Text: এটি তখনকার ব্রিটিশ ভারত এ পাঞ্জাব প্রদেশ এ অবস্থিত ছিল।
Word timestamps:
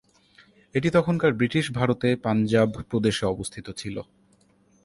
এটি 0.75 0.89
তখনকার 0.93 1.31
ব্রিটিশ 1.33 1.65
ভারত 1.71 2.01
এ 2.03 2.11
পাঞ্জাব 2.25 2.69
প্রদেশ 2.89 3.15
এ 3.23 3.25
অবস্থিত 3.25 3.67
ছিল। 3.71 3.95